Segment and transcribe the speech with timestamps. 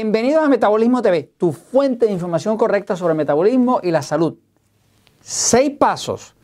[0.00, 4.36] Bienvenidos a Metabolismo TV, tu fuente de información correcta sobre el metabolismo y la salud.
[5.20, 6.36] Seis pasos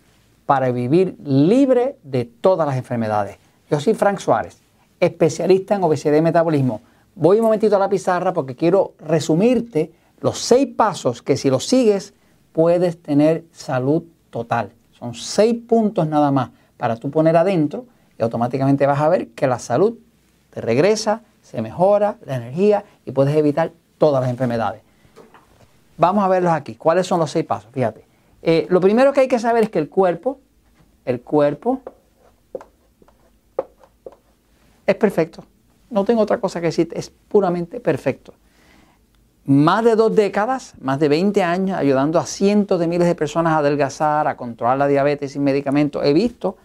[0.45, 3.37] para vivir libre de todas las enfermedades.
[3.70, 4.59] Yo soy Frank Suárez,
[4.98, 6.80] especialista en obesidad y metabolismo.
[7.14, 11.65] Voy un momentito a la pizarra porque quiero resumirte los seis pasos que si los
[11.65, 12.12] sigues
[12.52, 14.73] puedes tener salud total.
[14.98, 17.87] Son seis puntos nada más para tú poner adentro
[18.18, 19.95] y automáticamente vas a ver que la salud
[20.51, 24.80] te regresa, se mejora la energía y puedes evitar todas las enfermedades.
[25.98, 26.75] Vamos a verlos aquí.
[26.75, 27.71] ¿Cuáles son los seis pasos?
[27.71, 28.07] Fíjate.
[28.43, 30.41] Eh, lo primero que hay que saber es que el cuerpo,
[31.05, 31.80] el cuerpo
[34.87, 35.45] es perfecto.
[35.91, 38.35] No tengo otra cosa que decir, es puramente perfecto.
[39.45, 43.52] Más de dos décadas, más de 20 años, ayudando a cientos de miles de personas
[43.52, 46.57] a adelgazar, a controlar la diabetes sin medicamentos, he visto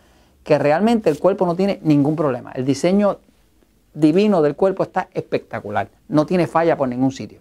[0.44, 2.53] que realmente el cuerpo no tiene ningún problema.
[2.53, 3.20] El diseño
[4.00, 7.39] divino del cuerpo está espectacular, no tiene falla por ningún sitio.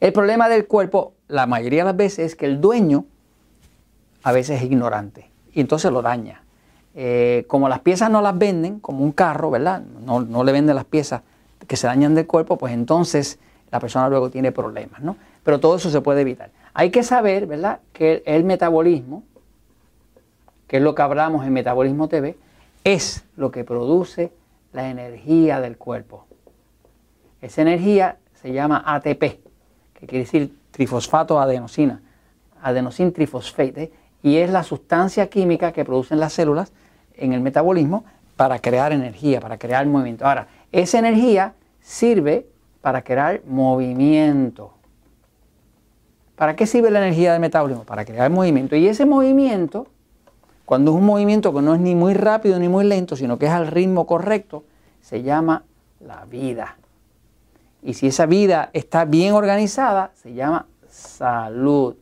[0.00, 3.06] El problema del cuerpo, la mayoría de las veces, es que el dueño
[4.22, 6.42] a veces es ignorante y entonces lo daña.
[6.94, 9.82] Eh, como las piezas no las venden, como un carro, ¿verdad?
[9.82, 11.22] No, no, le venden las piezas
[11.66, 13.38] que se dañan del cuerpo, pues entonces
[13.70, 15.16] la persona luego tiene problemas, ¿no?
[15.42, 16.50] Pero todo eso se puede evitar.
[16.74, 19.22] Hay que saber, ¿verdad?, que el metabolismo,
[20.66, 22.36] que es lo que hablamos en Metabolismo TV,
[22.84, 24.32] es lo que produce
[24.76, 26.26] la energía del cuerpo.
[27.40, 29.40] Esa energía se llama ATP,
[29.94, 32.02] que quiere decir trifosfato adenosina,
[32.62, 33.90] adenosin trifosfate,
[34.22, 36.72] y es la sustancia química que producen las células
[37.14, 38.04] en el metabolismo
[38.36, 40.26] para crear energía, para crear movimiento.
[40.26, 42.46] Ahora, esa energía sirve
[42.82, 44.74] para crear movimiento.
[46.34, 47.84] ¿Para qué sirve la energía del metabolismo?
[47.84, 48.76] Para crear movimiento.
[48.76, 49.86] Y ese movimiento
[50.66, 53.46] cuando es un movimiento que no es ni muy rápido ni muy lento, sino que
[53.46, 54.64] es al ritmo correcto,
[55.00, 55.64] se llama
[56.00, 56.76] la vida.
[57.82, 61.94] Y si esa vida está bien organizada, se llama salud.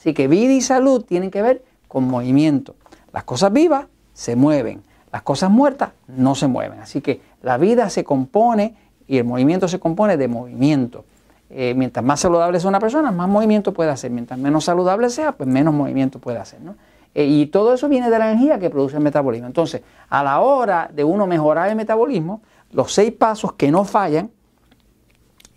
[0.00, 2.74] Así que vida y salud tienen que ver con movimiento.
[3.12, 4.82] Las cosas vivas se mueven,
[5.12, 6.80] las cosas muertas no se mueven.
[6.80, 8.76] Así que la vida se compone
[9.06, 11.04] y el movimiento se compone de movimiento.
[11.50, 14.10] Eh, mientras más saludable sea una persona, más movimiento puede hacer.
[14.10, 16.62] Mientras menos saludable sea, pues menos movimiento puede hacer.
[16.62, 16.76] ¿no?
[17.14, 19.46] Eh, y todo eso viene de la energía que produce el metabolismo.
[19.46, 24.30] Entonces, a la hora de uno mejorar el metabolismo, los seis pasos que no fallan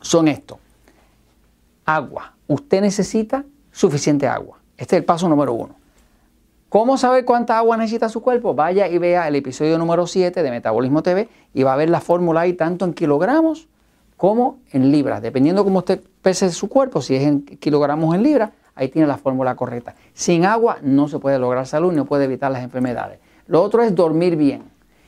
[0.01, 0.57] son estos.
[1.85, 2.33] Agua.
[2.47, 4.59] Usted necesita suficiente agua.
[4.77, 5.75] Este es el paso número uno.
[6.69, 8.55] ¿Cómo saber cuánta agua necesita su cuerpo?
[8.55, 12.01] Vaya y vea el episodio número 7 de Metabolismo TV y va a ver la
[12.01, 13.67] fórmula ahí tanto en kilogramos
[14.17, 15.21] como en libras.
[15.21, 19.07] Dependiendo cómo usted pese su cuerpo, si es en kilogramos o en libras, ahí tiene
[19.07, 19.95] la fórmula correcta.
[20.13, 23.19] Sin agua no se puede lograr salud, no puede evitar las enfermedades.
[23.47, 24.63] Lo otro es dormir bien.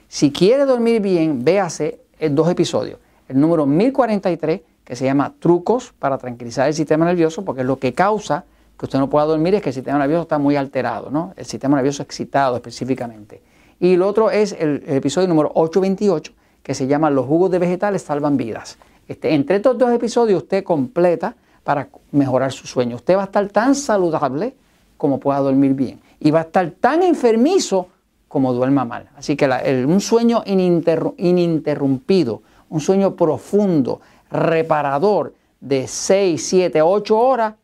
[0.07, 1.99] Si quiere dormir bien, véase
[2.31, 2.99] dos episodios.
[3.27, 7.93] El número 1043, que se llama Trucos para tranquilizar el sistema nervioso, porque lo que
[7.93, 8.45] causa
[8.77, 11.33] que usted no pueda dormir es que el sistema nervioso está muy alterado, ¿no?
[11.37, 13.41] El sistema nervioso excitado específicamente.
[13.79, 18.01] Y lo otro es el, episodio número 828, que se llama Los jugos de vegetales
[18.01, 18.77] salvan vidas.
[19.07, 22.95] Este, entre estos dos episodios usted completa para mejorar su sueño.
[22.95, 24.55] Usted va a estar tan saludable
[24.95, 25.99] como pueda dormir bien.
[26.21, 27.89] Y va a estar tan enfermizo
[28.29, 29.09] como duerma mal.
[29.17, 29.47] Así que
[29.87, 33.99] un sueño ininterrumpido, un sueño profundo,
[34.29, 37.55] reparador de 6, 7, 8 horas,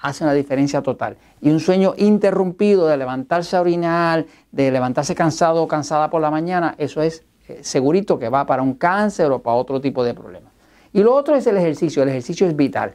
[0.00, 1.16] hace una diferencia total.
[1.40, 6.30] Y un sueño interrumpido de levantarse a orinar, de levantarse cansado o cansada por la
[6.30, 10.14] mañana, eso es eh, segurito que va para un cáncer o para otro tipo de
[10.14, 10.50] problema.
[10.92, 12.02] Y lo otro es el ejercicio.
[12.02, 12.94] El ejercicio es vital.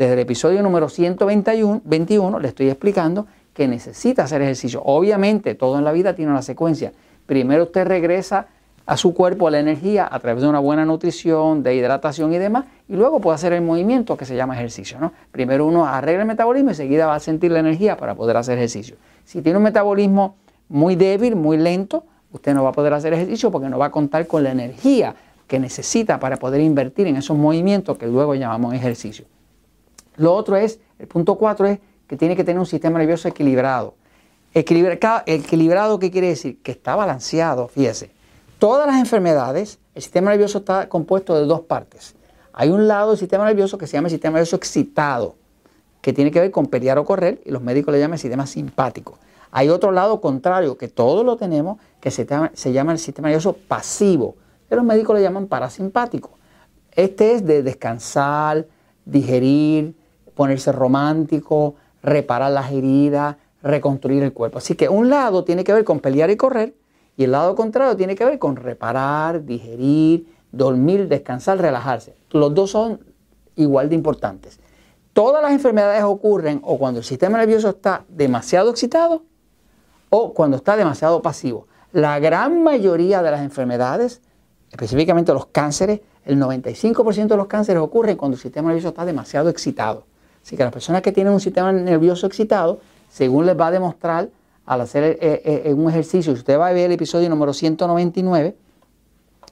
[0.00, 4.80] Desde el episodio número 121 le estoy explicando que necesita hacer ejercicio.
[4.82, 6.94] Obviamente, todo en la vida tiene una secuencia.
[7.26, 8.46] Primero usted regresa
[8.86, 12.64] a su cuerpo la energía a través de una buena nutrición, de hidratación y demás,
[12.88, 14.98] y luego puede hacer el movimiento que se llama ejercicio.
[14.98, 15.12] ¿no?
[15.32, 18.56] Primero uno arregla el metabolismo y enseguida va a sentir la energía para poder hacer
[18.56, 18.96] ejercicio.
[19.26, 20.36] Si tiene un metabolismo
[20.70, 23.90] muy débil, muy lento, usted no va a poder hacer ejercicio porque no va a
[23.90, 25.14] contar con la energía
[25.46, 29.26] que necesita para poder invertir en esos movimientos que luego llamamos ejercicio.
[30.20, 33.94] Lo otro es, el punto 4 es que tiene que tener un sistema nervioso equilibrado.
[34.52, 36.60] equilibrado, ¿qué quiere decir?
[36.62, 38.10] Que está balanceado, fíjese.
[38.58, 42.14] Todas las enfermedades, el sistema nervioso está compuesto de dos partes.
[42.52, 45.36] Hay un lado del sistema nervioso que se llama el sistema nervioso excitado,
[46.02, 48.46] que tiene que ver con pelear o correr, y los médicos le llaman el sistema
[48.46, 49.18] simpático.
[49.50, 53.28] Hay otro lado contrario, que todos lo tenemos, que se llama, se llama el sistema
[53.28, 54.36] nervioso pasivo,
[54.68, 56.32] que los médicos le llaman parasimpático.
[56.92, 58.66] Este es de descansar,
[59.06, 59.94] digerir,
[60.40, 64.56] ponerse romántico, reparar las heridas, reconstruir el cuerpo.
[64.56, 66.74] Así que un lado tiene que ver con pelear y correr
[67.18, 72.16] y el lado contrario tiene que ver con reparar, digerir, dormir, descansar, relajarse.
[72.30, 73.00] Los dos son
[73.54, 74.60] igual de importantes.
[75.12, 79.24] Todas las enfermedades ocurren o cuando el sistema nervioso está demasiado excitado
[80.08, 81.66] o cuando está demasiado pasivo.
[81.92, 84.22] La gran mayoría de las enfermedades,
[84.70, 89.50] específicamente los cánceres, el 95% de los cánceres ocurren cuando el sistema nervioso está demasiado
[89.50, 90.08] excitado.
[90.44, 94.28] Así que las personas que tienen un sistema nervioso excitado, según les va a demostrar
[94.66, 97.52] al hacer eh, eh, eh, un ejercicio, si usted va a ver el episodio número
[97.52, 98.54] 199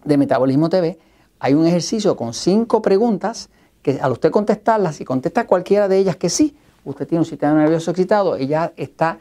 [0.04, 0.98] de Metabolismo TV,
[1.40, 3.48] hay un ejercicio con cinco preguntas
[3.82, 7.54] que al usted contestarlas, si contesta cualquiera de ellas que sí, usted tiene un sistema
[7.54, 9.18] nervioso excitado y ya está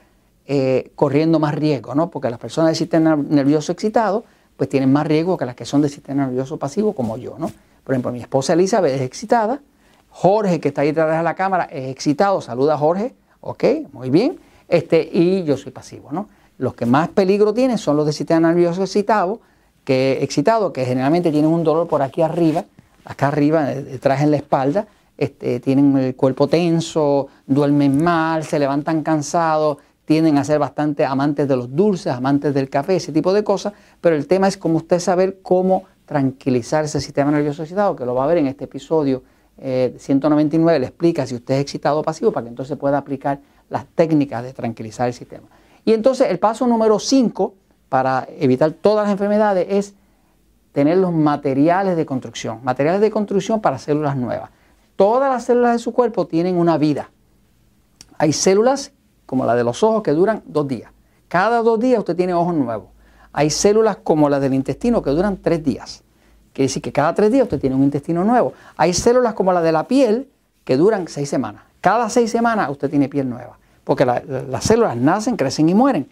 [0.96, 2.10] corriendo más riesgo, ¿no?
[2.10, 4.24] Porque las personas del sistema nervioso excitado
[4.56, 7.52] pues tienen más riesgo que las que son del sistema nervioso pasivo como yo, ¿no?
[7.84, 9.62] Por ejemplo, mi esposa Elizabeth es excitada,
[10.20, 12.42] Jorge, que está ahí detrás de la cámara, es excitado.
[12.42, 13.14] Saluda a Jorge.
[13.40, 14.40] Ok, muy bien.
[14.68, 16.28] Este, y yo soy pasivo, ¿no?
[16.58, 19.42] Los que más peligro tienen son los de sistema nervioso excitado,
[19.84, 22.66] que, excitado, que generalmente tienen un dolor por aquí arriba,
[23.06, 24.88] acá arriba, eh, detrás en la espalda,
[25.20, 31.48] este, tienen el cuerpo tenso, duermen mal, se levantan cansados, tienden a ser bastante amantes
[31.48, 34.78] de los dulces, amantes del café, ese tipo de cosas, pero el tema es como
[34.78, 38.64] usted saber cómo tranquilizar ese sistema nervioso excitado, que lo va a ver en este
[38.64, 39.22] episodio
[39.60, 43.40] 199 eh, le explica si usted es excitado o pasivo para que entonces pueda aplicar
[43.70, 45.48] las técnicas de tranquilizar el sistema.
[45.84, 47.54] Y entonces el paso número 5
[47.90, 49.94] para evitar todas las enfermedades es
[50.72, 54.52] tener los materiales de construcción, materiales de construcción para células nuevas.
[54.96, 57.10] Todas las células de su cuerpo tienen una vida.
[58.18, 58.92] Hay células
[59.26, 60.92] como la de los ojos que duran dos días.
[61.28, 62.90] Cada dos días usted tiene ojos nuevos.
[63.34, 66.04] Hay células como las del intestino que duran tres días.
[66.58, 68.54] Quiere decir que cada tres días usted tiene un intestino nuevo.
[68.78, 70.28] Hay células como la de la piel
[70.64, 71.62] que duran seis semanas.
[71.82, 73.60] Cada seis semanas usted tiene piel nueva.
[73.84, 76.10] Porque las células nacen, crecen y mueren.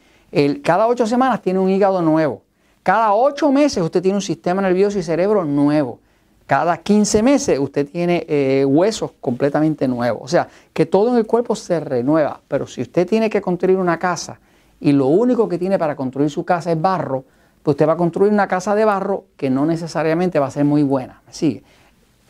[0.64, 2.44] cada ocho semanas tiene un hígado nuevo.
[2.84, 5.98] Cada ocho meses usted tiene un sistema nervioso y cerebro nuevo.
[6.46, 10.22] Cada 15 meses usted tiene eh, huesos completamente nuevos.
[10.26, 12.40] O sea, que todo en el cuerpo se renueva.
[12.48, 14.40] Pero si usted tiene que construir una casa
[14.80, 17.24] y lo único que tiene para construir su casa es barro,
[17.66, 20.66] pues usted va a construir una casa de barro que no necesariamente va a ser
[20.66, 21.24] muy buena.
[21.26, 21.64] ¿Me sigue?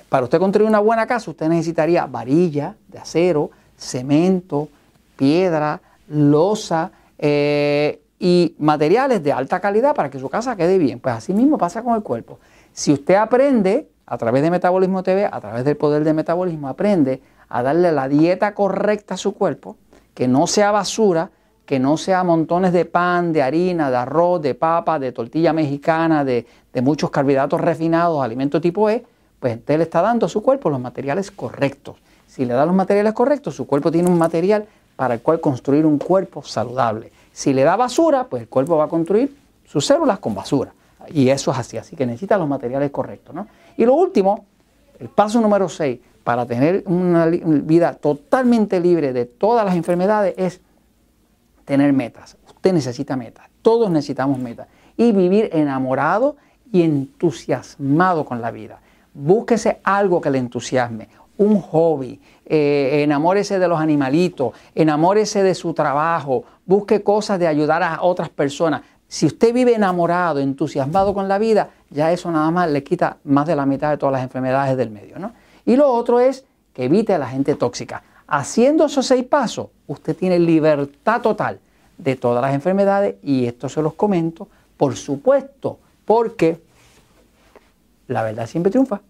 [0.08, 4.70] Para usted construir una buena casa, usted necesitaría varilla de acero, cemento,
[5.18, 11.02] piedra, losa eh, y materiales de alta calidad para que su casa quede bien.
[11.02, 12.40] Pues así mismo pasa con el cuerpo.
[12.72, 17.22] Si usted aprende a través de Metabolismo TV, a través del poder del metabolismo, aprende
[17.50, 19.76] a darle la dieta correcta a su cuerpo,
[20.14, 21.30] que no sea basura,
[21.66, 26.24] que no sea montones de pan, de harina, de arroz, de papa, de tortilla mexicana,
[26.24, 26.46] de,
[26.82, 29.04] muchos carbohidratos refinados, alimentos tipo E,
[29.40, 31.96] pues usted le está dando a su cuerpo los materiales correctos.
[32.28, 34.66] Si le da los materiales correctos, su cuerpo tiene un material
[34.96, 37.12] para el cual construir un cuerpo saludable.
[37.32, 39.36] Si le da basura, pues el cuerpo va a construir
[39.66, 40.74] sus células con basura.
[41.14, 43.34] Y eso es así, así que necesita los materiales correctos.
[43.34, 43.48] ¿no?
[43.78, 44.46] Y lo último,
[45.00, 50.60] el paso número 6, para tener una vida totalmente libre de todas las enfermedades es
[51.66, 52.38] tener metas.
[52.48, 53.48] Usted necesita metas.
[53.62, 54.68] Todos necesitamos metas.
[54.96, 56.38] Y vivir enamorado
[56.72, 58.80] y entusiasmado con la vida.
[59.14, 61.10] Búsquese algo que le entusiasme.
[61.38, 62.22] Un hobby.
[62.46, 64.54] Eh, enamórese de los animalitos.
[64.74, 66.44] Enamórese de su trabajo.
[66.66, 68.82] Busque cosas de ayudar a otras personas.
[69.08, 73.46] Si usted vive enamorado, entusiasmado con la vida, ya eso nada más le quita más
[73.46, 75.20] de la mitad de todas las enfermedades del medio.
[75.20, 75.34] ¿no?
[75.66, 78.04] Y lo otro es que evite a la gente tóxica.
[78.28, 81.60] Haciendo esos seis pasos, usted tiene libertad total
[81.98, 84.48] de todas las enfermedades y esto se los comento,
[84.78, 86.62] por supuesto, porque
[88.08, 89.02] la verdad siempre triunfa.